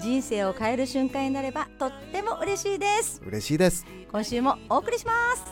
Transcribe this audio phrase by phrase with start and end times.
[0.00, 3.22] 人生を変える瞬間になればとっても嬉しいです。
[3.26, 3.86] 嬉しいです。
[4.10, 5.44] 今週もお送りします。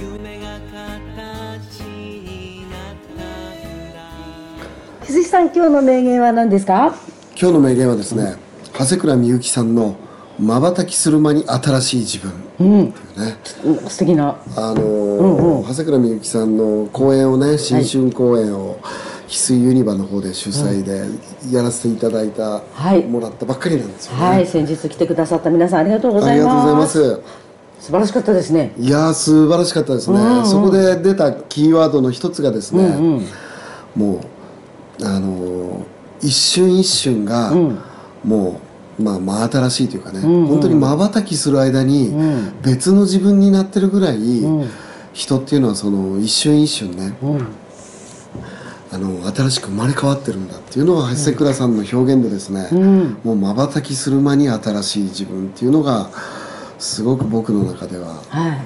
[0.00, 2.96] 夢が形になっ
[5.00, 6.94] た翡翠さん今日の名言は何ですか？
[7.38, 8.36] 今日の名言はですね、
[8.72, 9.96] 長谷倉美幸さんの
[10.38, 12.30] 「瞬きする間に新しい自分」
[12.60, 14.36] いうね、うん素敵な。
[14.56, 18.78] あのー長谷倉美幸さんの公演をね新春公演を
[19.32, 21.06] 翡翠ユニバの方で主催で
[21.50, 23.02] やらせていただいた、はい。
[23.04, 26.98] もらったばっかりなんですよね、はい先日来てくださった皆さんありがとうごあざいりがとうございまます。
[26.98, 27.20] す
[27.80, 28.74] 素晴らしかったですね。
[28.78, 30.46] いやー素晴らしかったですね、うんうん。
[30.46, 33.26] そこで出たキーワードの一つがですね、うんうん。
[33.96, 34.20] も
[35.00, 35.82] うあのー
[36.20, 37.78] 一瞬一瞬が、うん。
[38.24, 38.60] も
[38.98, 40.46] うまあ真新しいというかね、んうん。
[40.46, 42.52] 本当にまばたきする間にん。
[42.62, 44.68] 別の自分になってるぐらい、ん。
[45.14, 47.46] 人っていうのはその一瞬一瞬ねうん
[48.92, 53.18] あの新しく生まれ変わってるんだっていうのが長谷倉さんの表現でですね、ん。
[53.24, 56.10] もうまばたきする間に新しい自分っていうのが
[56.78, 58.60] すごく僕の中では、はい。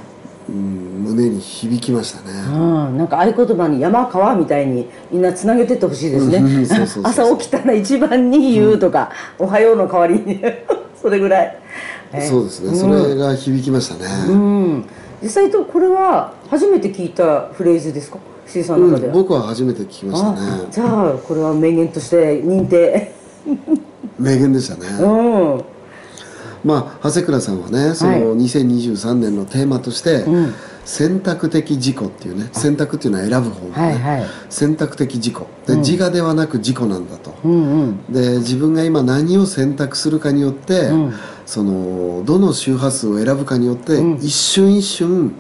[0.48, 2.32] うん、胸に響きましたね。
[2.52, 2.58] う
[2.90, 6.66] ん、なんか合言葉に山川みたいにみんなつなげてってほしいですね。
[7.04, 10.42] 朝起きたら一番に言うとか、おはようの代わりに
[11.00, 11.58] それぐらい、
[12.12, 14.08] えーそうですね、それが響きましたね。
[14.28, 14.84] うん。
[15.22, 18.18] 実際とこれは初めて聞いたフレーズですか？
[18.54, 20.38] の中では、うん僕は初めて聞きましたね。
[20.40, 23.12] あじゃあこれは名言として認定。
[24.18, 25.64] 名言でしたね、うん。
[26.64, 30.54] まあ長谷倉さんはねその2023年のテーマとして、ん。
[30.86, 34.26] 選択的自己っていうね選択っていうのは選ぶ方ね、はいはい。
[34.48, 35.34] 選択的自己。
[35.66, 38.04] で、自我ではなく自己なんだと、うんうん。
[38.08, 41.12] で自分が今何を選択するかによって、ん。
[41.44, 45.34] そのどの周波数を選ぶかによって、一瞬一瞬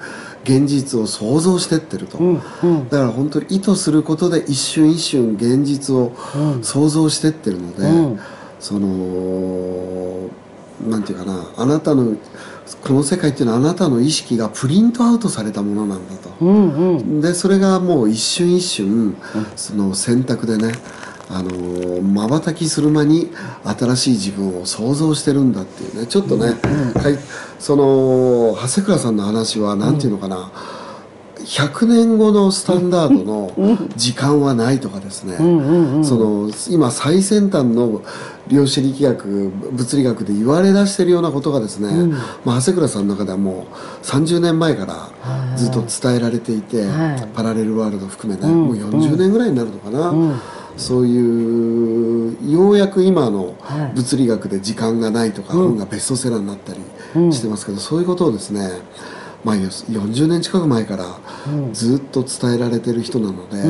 [0.46, 2.88] 現実を想像してってると、うんうん。
[2.88, 6.12] だから本当に意図することで一瞬一瞬現実を
[6.62, 8.20] 想像してってるので、うん。
[8.60, 10.30] その
[10.88, 12.16] なんていうかなあなたの
[12.82, 16.30] この世界っていうのはあなたの意識がプリントアウトされたものなんだと。
[16.40, 17.20] うんうん。
[17.20, 19.16] でそれがもう一瞬一瞬、
[19.56, 20.72] その選択でね
[21.28, 23.30] あのまばたきする間に
[23.64, 26.06] 新しい自分を想像してるんだっていうね。
[26.06, 27.18] ちょっとね、はい、
[27.58, 30.52] その長谷倉さんの話はなんていうのかな、
[31.38, 35.36] 100年後のスタンダードの時間はないとかですね、
[36.04, 38.02] その今最先端の
[38.48, 47.28] 量子力学物理学で言われ出してるようなことがですね、まあ、長谷倉さんの中ではもう30年前からずっと伝えられていて、はい。
[47.34, 50.12] パラレルワールド含めね、もう40年ぐらいになるのかな、
[50.76, 58.68] そういうようやく今のはい物理学で時間がないとか、本がベストセラーになったりしてますけど、そういうことをですね
[59.46, 61.20] まあ、よ40年近く前から
[61.72, 63.62] ずっと伝えられてる人なので、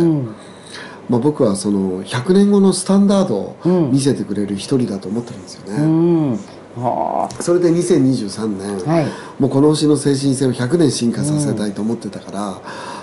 [1.10, 5.82] まあ、僕はその100年後のスタンダードを見せてくれる一人だと思ってるんですよね。
[5.82, 6.32] うん。
[6.76, 9.06] はそれで2023年、はい。
[9.38, 12.60] もうこの星の精神性を100年進化させたいと思ってたから、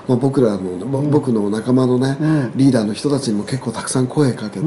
[0.08, 2.18] まあ、僕らの、ぼ僕の仲間のね、
[2.56, 4.66] リーダーの人たちにも結構たくさん声かけて、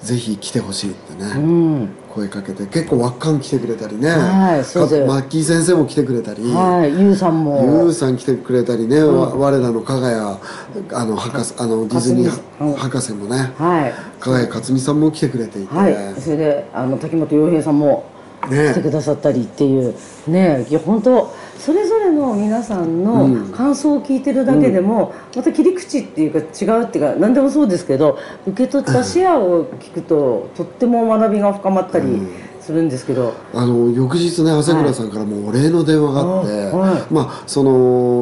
[0.00, 10.38] ぜひ来てほしいってね、声かけて結構輪っかん来てくれたりね、はいそうマッキー先生も来てくれたり、はいゆうさんゆもうさん来てくれたりね、わ我らの加賀
[10.80, 13.94] 谷あの博士あのディズニー博士もねはい。
[14.18, 18.04] 加賀谷克美さんも来てくれていて、はい、それであの滝本洋平さんも
[18.50, 18.72] ね。
[18.72, 19.94] 来てくださったりっていう。
[20.26, 20.66] ね。
[20.68, 32.28] いや本当それぞれの皆さんの感想を聞いてるだけでも、また切り口っていうか違うっていうか何でもそうですけど受け取ったシェアを聞くととっても学びが深まったり
[32.60, 37.12] するんですけど、あの翌日ね長谷倉さんからもうお礼の電話があって、はいはい。
[37.12, 37.70] まあその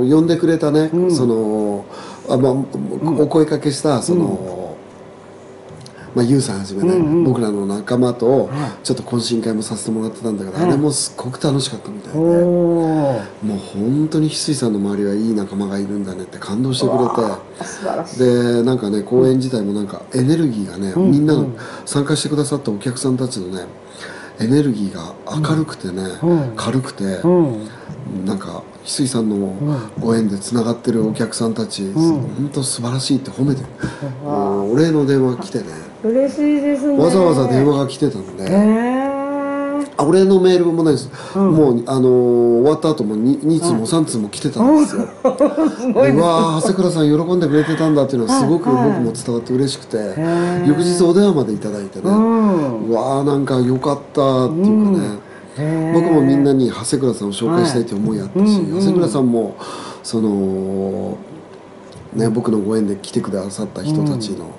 [0.09, 1.85] 呼んでくれたね、その
[2.29, 4.66] あ、まあ、お声かけしたその、
[6.17, 8.49] まあ、ゆうさんはじめね、僕らの仲間と
[8.83, 16.99] ちょっと懇親会もさせてもらってたんだけど、あれもすっごく楽しかったみたいで、もう本当に翡翠さんの周りはいい仲間がいるんだねって感動してくれ
[18.17, 18.25] て。
[18.25, 21.51] でなんかね公演自体もなんかエネルギーがね、みんなの
[21.85, 23.67] 参加してくださったお客さんたちのね
[24.41, 26.03] エネルギーが明るくてね、
[26.57, 27.69] 軽くて、うん。
[28.25, 29.55] なんか翡翠さんの
[29.99, 33.63] ご縁でつながってるお客さんたち、本当素晴らしいって褒めて
[34.25, 34.29] う
[34.73, 35.65] お礼の電話来てね
[36.05, 36.99] 嬉しいですね。
[36.99, 38.47] わざわざ電話が来てたので、
[39.99, 46.07] あ俺のメールもないです、もう、あのー終わった後も 2, 2通も3通も来てたんですよ、すごい。
[46.09, 49.01] ですうわー長谷倉さん喜んでくれてたんだっていうのはすごく僕はい。
[49.01, 49.97] も伝わって嬉しくて、
[50.67, 52.89] 翌日お電話までいただいてね、うん。
[52.89, 55.01] うわーなんか良かったっていうか
[55.59, 58.79] ね、僕もみんなに長谷倉さんを紹介したいという思いあったし、はいうんうん。
[58.79, 59.57] 長谷倉さんも
[60.03, 61.17] その
[62.15, 64.51] ね僕のご縁で来てくださった人たちの、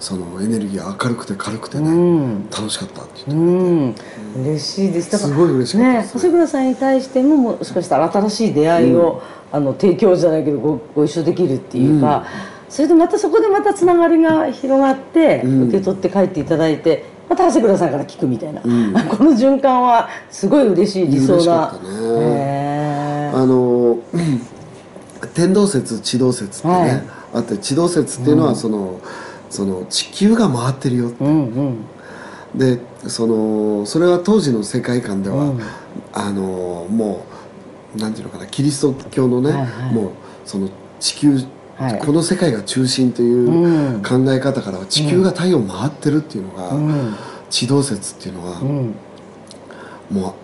[0.00, 2.50] そのエネルギーが明るくて軽くてね、うん。
[2.50, 3.94] 楽しかったって言って、うん、
[4.44, 5.12] 嬉しいです。
[5.12, 6.14] だからすごい嬉しかったです。
[6.14, 12.26] ね長谷倉さんに対してももしかしたら新しい出会いを、あの提供じゃないけどごご一緒できるっていうか、
[12.70, 15.68] それでまたそこでまたつながりが広がって、うん。
[15.68, 18.64] 受け取って帰っていただいてまた長谷倉さんから聞くみたいな、ん。
[19.08, 21.44] この循環はすごい嬉しい理想な。
[21.44, 23.32] かったね。
[23.34, 24.40] あのうん
[25.34, 27.02] 天動説地動説ってね、はい。
[27.34, 29.00] あって地動説っていうのはその、
[29.50, 31.84] その地球が回ってるようんうん。
[32.54, 35.60] でそのそれは当時の世界観では、うん。
[36.12, 37.26] あのも
[37.94, 39.92] うなんていうのかなキリスト教のね、はいはい。
[39.92, 40.10] もう
[40.44, 40.68] その
[41.00, 41.38] 地球、
[41.76, 41.98] はい。
[41.98, 44.02] この世界が中心といううん。
[44.02, 47.14] 考え方からは地球が太陽を回ってるっていうのが、うん。
[47.50, 48.94] 地動説っていうのは、うん。
[50.10, 50.34] もう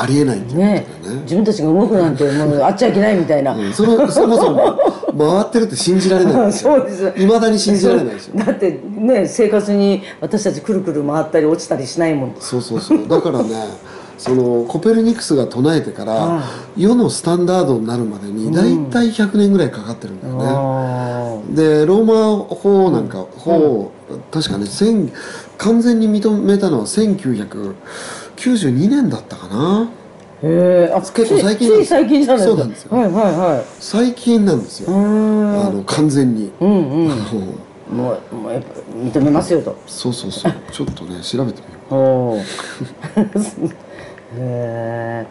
[0.00, 0.86] ありえないっていうね。
[1.22, 4.78] 自分たちが動くなんてもうあっちゃいけないみたいな、うんそのそもそも
[5.16, 6.76] 回ってるって信じられないんですよ。
[6.76, 7.22] そうです。
[7.22, 12.34] いまだに信じられないですよだってね生活に私たちくるくる回ったり落ちたりしないもん。
[12.38, 13.08] そうそうそう。
[13.08, 13.48] だからね
[14.18, 16.42] そのコペルニクスが唱えてから、は
[16.76, 23.92] 世のスタンダードになるまでに大体100年ぐらいかかってるんだよね、あでローマ法なんか法、
[24.30, 25.12] 確かね1000
[25.58, 26.86] 完全に認めたのは
[28.36, 29.84] 1992年だったかな。
[29.84, 30.06] ー
[30.42, 32.96] へえあ結構最近つい最近じゃないですかそうなんですよ。
[32.96, 33.64] はいはいはい。
[33.80, 37.08] 最近なんですよ、あの完全に、うんうん。
[37.08, 39.76] もうもうやっぱ認めますよと。
[39.86, 40.52] そうそうそう。
[40.70, 42.44] ちょっとね調べてみよおお へ
[44.38, 45.26] え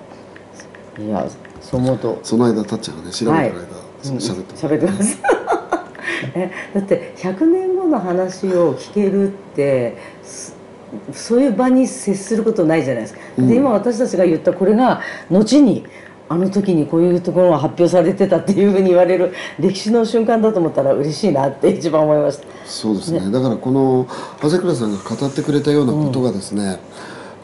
[0.99, 1.27] いや
[1.61, 2.13] そう思うと。
[2.13, 3.55] うその間たっちゃんがね調べてる間、はい。
[4.03, 5.19] 喋って喋ってます。
[6.33, 10.55] えだって100年後の話を聞けるってす
[11.13, 13.47] そういう場に接することないじゃないですか、うん。
[13.47, 15.85] で今私たちが言ったこれが後に
[16.27, 22.45] あの時にこういうところが発表されてたっていうふうに言われる歴史の瞬間だと思ったら嬉しいなって一番思いました。
[22.65, 23.31] そうですね。
[23.31, 24.07] だからこの
[24.41, 26.79] 長谷倉さんが語ってくれたようなことがですね、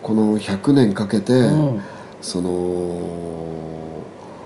[0.01, 1.81] この100年かけて、ん。
[2.21, 2.99] その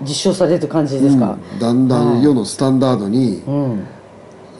[0.01, 1.37] 実証される感じですか？
[1.53, 1.59] うん。
[1.59, 3.87] だんだん世のスタンダードにうん、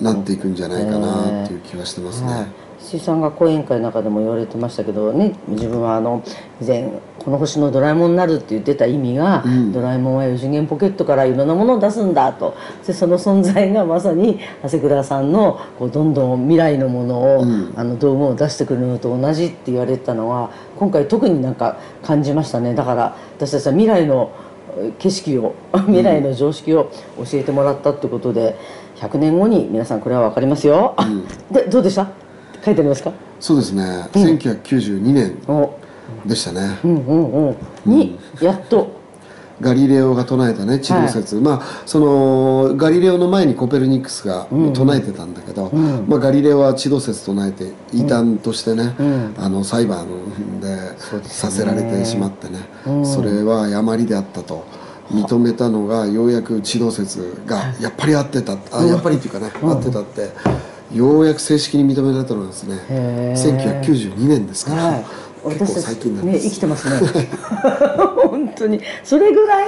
[0.01, 2.47] なっていくんじゃないかなっていう気はしてますね、
[2.85, 6.23] はい、石井さんが講演会の中でも言われてましたけどね自分はあの
[6.61, 9.71] 以前「この星のドラえもんになる」って言ってた意味が、うん。
[9.73, 12.53] ドラえもんは4次元ポケットからいろんなものを出すんだと。
[12.85, 17.73] でその存在がまさに長谷倉さんのこうどんどん未来のものを、うん。
[17.75, 22.75] あの道具を出してくるのと同じって言われてたのは今回特になんか感じましたね。
[22.75, 24.29] だから私たちは未来の
[24.77, 25.55] え景色を
[25.87, 28.55] 未来の常識を教えてもらったってことで
[28.97, 31.07] 100年後に皆さんこれは分かりますよ、あ
[31.51, 32.24] でどうでした？
[32.65, 33.13] 書いてありますか？
[33.39, 33.83] そうですね、
[34.13, 35.77] 1992年お。
[36.25, 37.55] でしたね、うんうんうん。
[37.85, 39.05] にやっと。
[39.61, 46.05] ガリレオが唱えたね地動説、まあそのガリレオの前にコペルニクスが唱えてたんだけど、ん。
[46.09, 49.33] まあ、ガリレオは地動説唱えて異端としてね、ん。
[49.37, 50.07] あの裁判
[50.59, 50.77] で
[51.23, 52.59] させられてしまってね。
[52.85, 53.05] うん。
[53.05, 54.65] それは誤りであったと。
[55.09, 58.57] 認めたのがようやく地動説がやっぱり合ってた。
[58.73, 60.31] あやっぱりっていうかね合ってたって
[60.93, 63.81] ようやく正式に認められたのがですねへー。
[63.83, 65.05] 1992年ですから、はい。
[65.53, 66.49] 結構私た最近ちねなんです。
[66.49, 67.27] 生きてますね。
[68.29, 68.81] 本当に。
[69.03, 69.67] それぐらい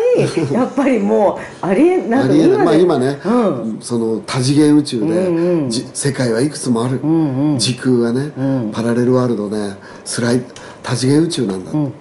[0.52, 3.78] やっぱりもうありえないまあで今ね、うん。
[3.82, 5.70] その多次元宇宙で、うんうん。
[5.70, 7.60] じ世界はいくつもある、んうん。
[7.60, 8.70] 時空がね、うん。
[8.72, 9.74] パラレルワールドで
[10.06, 10.42] スライ
[10.82, 11.94] 多次元宇宙なんだ、ん。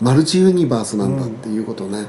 [0.00, 2.06] マルチユニバースなんだっていうことをね、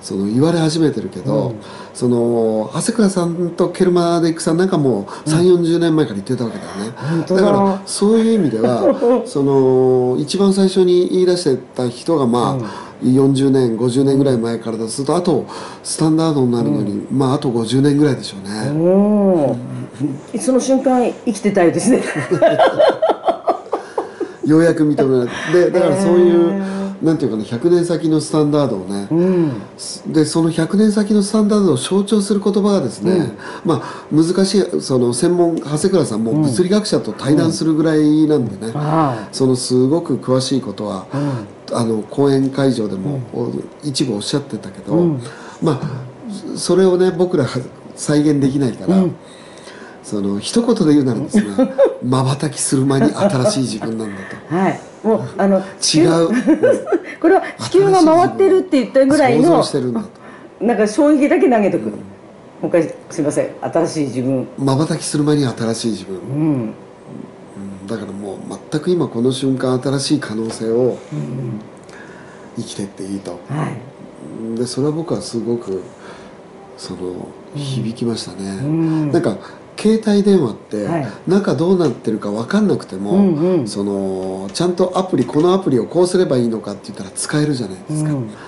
[0.00, 1.54] その言われ始めてるけど、
[1.94, 6.92] その長谷倉さんとケルマデックさんなんかもう3 4 0年前から言ってたわけだよね、
[7.28, 7.34] だ。
[7.34, 15.46] だからそういう意味では その一番最初に言い出してた人がまあ、40年50年ぐらい前からだとするとあと
[15.82, 22.02] スタンダードになるのに、まああと50年ぐらいでしょうね、おーその瞬間生きてたいですね。
[24.46, 25.70] ようやく認められて。
[25.70, 30.12] でだからそういう、なんていうかな100年先のスタンダードをね、うん。
[30.12, 33.32] でその100年先のスタンダードを象徴する言葉がですね、
[33.64, 41.06] まあ難しいその専門長谷倉さんも物理学者と対談するぐらいなんでね、はそのすごく詳しいことは、
[41.72, 43.52] あの講演会場でも、お
[43.84, 45.18] 一部おっしゃってたけど、
[45.62, 47.60] まあそれをね僕らは
[47.94, 49.04] 再現できないから、
[50.02, 51.44] その一言で言うならですね
[52.02, 54.14] まばたきする間に新しい自分なんだ
[54.48, 54.56] と。
[54.56, 56.28] いはいもうあの違う。
[57.20, 60.08] これは地球が回ってるって言ったぐらい想の
[60.60, 61.92] なんか衝撃だけ投げとく、も
[62.64, 63.50] う一回すいません。
[63.60, 64.48] 新しい自分。
[64.58, 66.34] まばたきする前に新しい自分、うん。
[66.34, 67.86] うん。
[67.86, 68.38] だからもう
[68.70, 70.98] 全く今この瞬間新しい可能性を
[72.56, 73.68] 生きてっていいと、は
[74.54, 74.56] い。
[74.56, 75.82] でそれは僕はすごく
[76.76, 79.12] その響きましたね、ん。
[79.12, 79.36] なんか
[79.78, 81.08] 携帯電話ってはい。
[81.28, 83.68] 中どうなってるか分かんなくても、うんうん。
[83.68, 88.28] そのちゃんとアプリこのアプリをこうすればいいのかって言ったら使えるじゃないですか、うん。
[88.28, 88.38] だか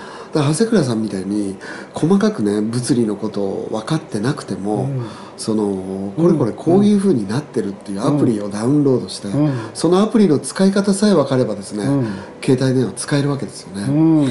[0.41, 1.57] ら長谷倉さんみたいに
[1.95, 4.89] 細かくね物理のことを分かってなくても、
[5.37, 9.53] そのこれこれこういうふうになってるっていうアプリをダウンロードして、ん。
[9.73, 12.07] そのアプリの使い方さえ分かればですね、うん。
[12.43, 14.29] 携帯電話使えるわけですよね、うん。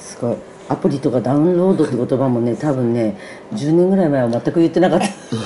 [0.00, 0.36] すごい。
[0.68, 3.16] アプリとかダウンロードって言葉もね多分ね
[3.52, 5.06] 10年ぐらい前は全く言ってなかった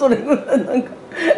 [0.00, 0.90] それぐらいなんか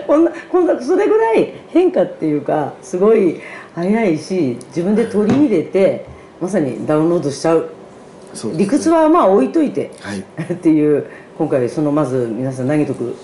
[0.06, 3.40] こんなこんなそれぐらい変化っていうかすごい
[3.74, 6.06] 早いし自分で取り入れて
[6.40, 7.62] まさにダウンロードしちゃう。
[7.62, 8.56] ね。
[8.56, 10.20] 理屈はまあ置いといてはい。
[10.20, 13.16] っていう今回そのまず皆さん投げとく。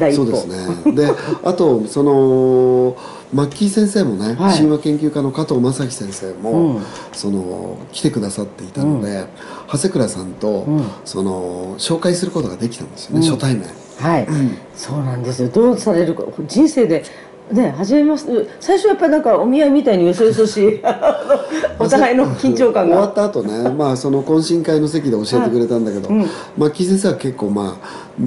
[0.00, 0.24] 第一歩。
[0.24, 0.92] そうですね。
[0.92, 1.06] で
[1.44, 2.96] あとその
[3.32, 4.58] マッキー先生もね、はい。
[4.58, 6.82] 神話研究家の加藤正樹先生も、うん。
[7.12, 9.24] その来てくださっていたので、
[9.70, 10.84] 長谷倉さんと、ん。
[11.04, 13.64] その紹介することができたんですよね、初対面
[14.02, 14.26] はい、
[14.74, 15.48] そうなんですよ。
[15.48, 17.04] どうされるか人生で
[17.52, 20.80] ね初めまして最初やっぱりなんかお見合いみたいによそよそし
[21.78, 22.96] お互いの緊張感が。
[22.96, 26.26] 終わった後ね、まあ、その懇親会の席で教えてくれたんだけど、うん。
[26.56, 27.78] マッキー先生は結構、ま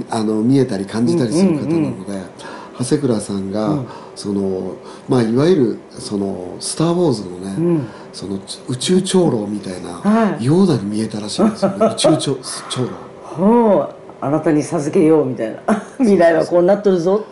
[0.10, 2.13] あ、あの見えたり感じたりする方なので、
[2.79, 3.79] 長谷倉さんが、
[4.15, 4.74] その
[5.10, 7.24] まあ、いわゆるその「スター・ウォーズ」
[7.58, 7.82] のね、
[8.13, 10.46] その宇宙長老みたいな、はい。
[10.46, 11.70] ヨーダに見えたらしいんですよ。
[11.72, 12.38] ね宇宙長
[12.70, 12.88] 長老。
[13.24, 13.95] ほう
[14.25, 15.60] あなたに授けようみたいな。
[16.00, 17.25] 未来はこうなっとるぞ。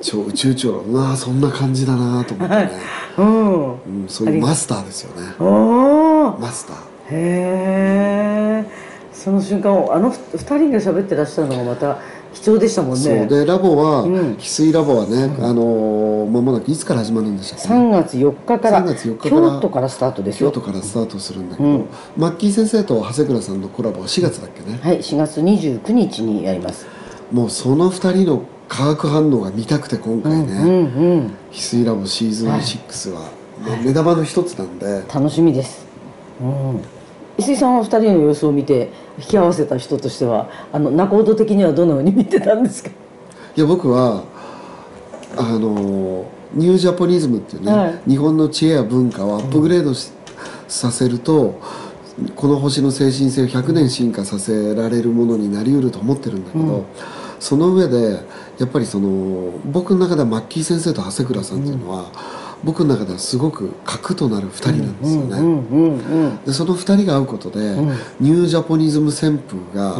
[0.00, 0.96] 超宇宙長老う。
[0.96, 2.70] わーそんな感じだなと思ってね、
[3.18, 3.70] うん。
[3.70, 5.26] うん、そういうマスターですよね。
[5.38, 6.76] マスター。
[7.10, 8.64] へえ
[9.12, 11.98] その瞬間をあのふ二人が喋ってらっしゃるのがまた
[12.36, 14.36] 貴重でしたもんそうねでラボは、ん。
[14.36, 20.50] 翡翠ラボはね、あのー間もなくいつから始まるんでしたっけ？3月4日から3月4日から京都からスタートですよ。
[20.50, 26.86] 京都からスタートするんだけど、マッキー先生と長谷倉さんのコラボは4月だっけね、はい4月29日にやります。
[27.32, 30.72] もうその2人の化学反応が見たくて今回ね、うんう
[31.20, 33.26] ん翡翠ラボシーズン6は、も
[33.80, 35.86] う目玉の一つなんで、楽しみです、
[36.40, 36.80] うん、
[37.38, 42.90] 石井さんは2人の様子を見て引き合わせた人としてはあの仲人的にはどのように見てたんですか？
[43.56, 44.24] いや僕は
[45.36, 48.10] あのニュージャポニズムっていうね、はい。
[48.10, 50.12] 日本の知恵や文化をアップグレードし、
[50.68, 51.60] させると
[52.34, 56.84] この星の精神性を100年進化させられるものになりうると思ってるんだけど、
[57.38, 58.20] その上で
[58.58, 62.10] やっぱりその僕の中ではマッキー先生と長谷倉さんっていうのは、
[62.64, 65.38] 僕の中ではすごく核となる2人なんですよね。
[65.38, 67.58] うんうんうんでその2人が会うことで、
[68.20, 69.96] ニュージャポニズム旋風が、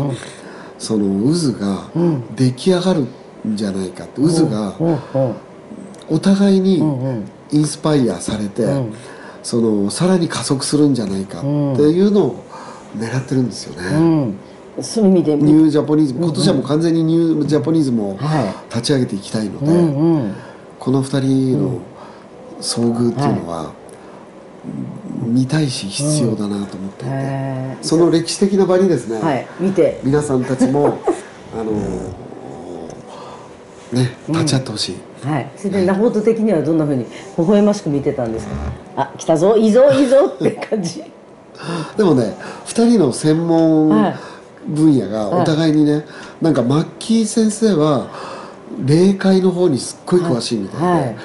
[0.79, 1.91] その渦が
[2.35, 4.21] 出来上がるんじゃないかって。
[4.21, 4.93] 渦がうん。
[4.93, 5.35] うん。
[6.09, 8.67] お互いにんインスパイアされて、
[9.43, 12.45] そのさらに加速するんじゃないかっていうのを
[12.97, 13.89] 狙ってるんですよね。
[14.77, 14.83] うん。
[14.83, 15.37] そういう意味で。
[15.37, 20.35] ニュージャポニズム今年はもう完全にニュージャポニズムをは立ち上げていきたいので、うんうん。
[20.79, 21.81] この2人の
[22.67, 23.73] 遭遇っていうのは、
[25.25, 29.47] 見たいし必要だなと思っていて、へその歴史的な場にですね、ーはい。
[29.61, 30.01] 見て。
[30.03, 30.99] 皆さんたちも
[31.57, 31.71] あの
[33.93, 34.97] ね立ち会ってほしい、
[35.27, 35.51] はい。
[35.57, 37.05] それで仲人的にはどんなふうに
[37.39, 38.53] 微笑ましく見てたんですか？
[38.97, 41.05] あ来たぞいいぞいいぞって感じ。
[41.97, 42.35] でもね
[42.67, 44.17] 2人の専門はい。
[44.69, 46.05] 分野がお互いにね、
[46.43, 48.09] なんかマッキー先生は
[48.85, 51.17] 霊界の方にすっごい詳しいみたいで、はい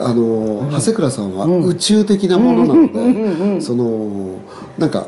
[0.00, 4.38] あの長谷倉さんは宇宙的なものなので、その
[4.78, 5.06] なんか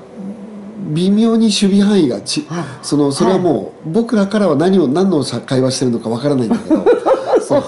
[0.90, 2.46] 微妙に守備範囲がち、
[2.82, 6.84] そのそれはもう僕らからは何を何の会話してるのかわからないんだけど
[7.40, 7.60] そう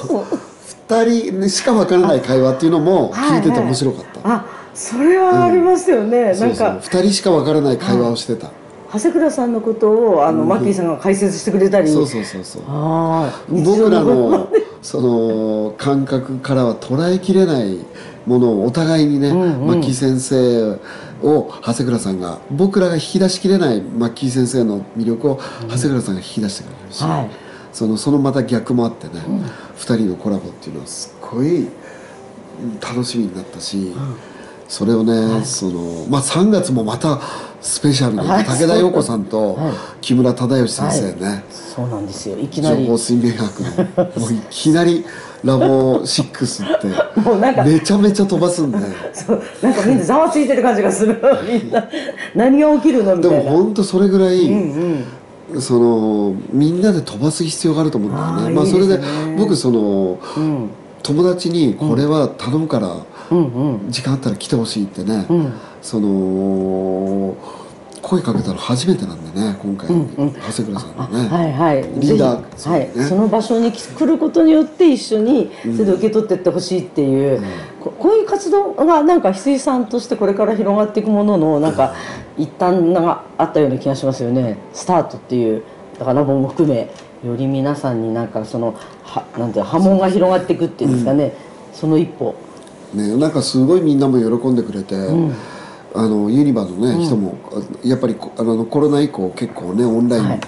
[0.89, 8.50] 2人しかわからない会話っていうのも聞いてて面白かった、あそれはありますよね、そうそうなんか2人しかわからない会話をしてた、
[8.93, 11.93] 長谷倉さんのことをあの、マッキーさんが解説してくれたり。
[11.93, 12.62] そうそうそうそう。
[13.49, 14.49] 僕らのの
[14.83, 17.79] その感覚からは捉えきれない
[18.27, 20.79] ものをお互いにね、マッキー先生
[21.23, 27.31] を長谷倉さんが僕らが引き出しきれないマッキー先生の魅力を長谷倉さんが引き出してくれるし、はい。
[27.73, 29.23] そのそのまた逆もあってね、
[29.77, 33.95] 二人のコラボっていうのはすっごいうん楽しみになったし、
[34.69, 37.21] それをね、そのまあ3月もまた
[37.61, 38.45] スペシャルな、はい。
[38.45, 39.73] 武田陽子さんとはい。
[40.00, 42.38] 木村忠義先生ね、そうなんですよ。
[42.38, 42.85] いきなり。
[42.85, 45.05] 情報水面学のもういきなり
[45.45, 46.88] ラボ6って
[47.21, 48.79] もうなんかめちゃめちゃ飛ばすんで。
[49.12, 51.21] そうなんかみんなざわついてる感じがする。
[51.47, 51.85] みんな
[52.35, 53.17] 何が起きるの？
[53.17, 53.50] みでもたいな。
[53.52, 55.05] 本当それぐらい、うん
[55.59, 58.43] そのみんなで飛ばす必要があると思うんだよね。
[58.47, 59.00] あーまあそれで
[59.37, 60.71] 僕そのうん。
[61.02, 62.95] 友達にこれは頼むから
[63.31, 63.43] うんう
[63.88, 63.90] ん。
[63.90, 65.52] 時間あったら来てほしいってね、うん
[65.83, 67.37] その
[68.03, 70.33] 声かけたの初めてなんでね今回、うんうん。
[70.33, 71.83] 長谷倉さんのね、はいはい。
[72.01, 77.43] リーダーそはい、その場所に来ることによって一緒にそれで受け取っていってほしいっていう、
[77.81, 81.95] ここういう活動がなんか翡翠さんとしてこれから広がっていくもののなんか
[82.37, 84.59] 一旦があったような気がしますよね。
[84.73, 85.63] スタートっていう
[85.99, 86.91] だからラボも含め
[87.25, 91.35] より皆さんになんかそのはなんて波紋が広がっていくっていうんですかね、
[91.73, 92.35] その一歩。
[92.95, 94.97] ね、なんかすごいみんなも喜んでくれて、
[95.95, 100.41] あのユニバのね、人もあやっぱりこあのコロナ以降結構ねオンラインはい。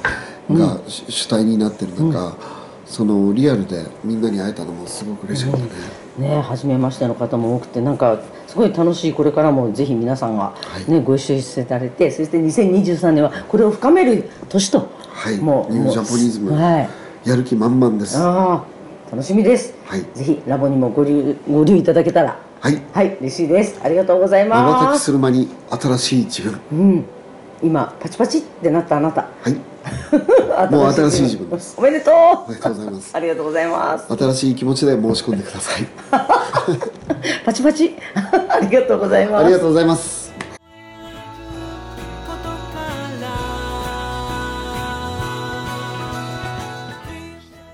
[0.50, 2.36] が主主体になってる中、
[2.84, 10.54] そのリアルでみんなに会えたのもすごく嬉しかったね、ね初めましての方も多くてなんかすごい楽しいこれからもぜひ皆さんが、
[10.86, 10.90] い。
[10.90, 15.38] ねご一緒していただいてそして2023年はこれを深める年と、はい。
[15.38, 16.88] もうニュージャポニズムはい。
[17.28, 18.18] やる気満々です。
[18.18, 20.04] 楽しみです、はい。
[20.14, 22.38] ぜひラボにもご留ご留意いただけたら
[22.70, 22.82] い。
[22.92, 23.80] はい嬉しいです。
[23.82, 25.00] ありがとうございます。
[25.00, 26.60] きする間に新しい自分。
[26.72, 27.04] うん。
[27.62, 29.22] 今パチパチってなったあなた。
[29.22, 29.54] はい。
[30.70, 31.74] もう新しい自分です。
[31.76, 32.14] おめでとう。
[32.46, 33.10] おめでとうございます。
[33.16, 34.16] ありがとうございます。
[34.16, 35.86] 新しい気持ちで申し込んでください。
[37.44, 37.96] パチパチ。
[38.14, 39.44] ありがとうございます。
[39.44, 40.22] ありがとうございます。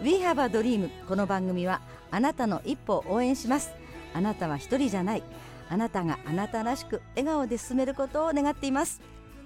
[0.02, 3.72] We have a dream この番組はあなたの一歩を応援します
[4.18, 5.22] あなたは一人じゃない。
[5.68, 9.00] あなたがあなたらしく笑顔で進めることを願っています。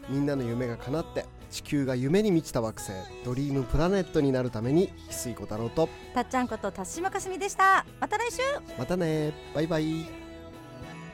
[0.09, 5.91] みんなの夢が叶って地球が夢に満ちた惑星ドリームプラネットになるために翡翠小太郎と。
[6.15, 7.85] たっちゃんこと田島かすみでした。
[8.01, 8.39] また来週。
[8.79, 9.35] またね。
[9.55, 10.07] バイバイ。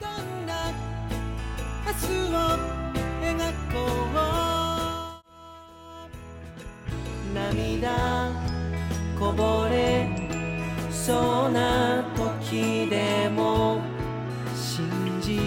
[0.00, 0.71] どんな
[1.85, 2.38] 明日を
[3.25, 3.37] 描
[3.73, 3.79] こ
[7.25, 7.35] う。
[7.35, 8.31] 涙
[9.18, 10.17] こぼれ
[11.09, 13.81] そうな時でも
[14.55, 14.85] 信
[15.23, 15.40] じ